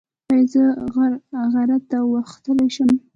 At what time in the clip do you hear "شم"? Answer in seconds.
2.75-2.91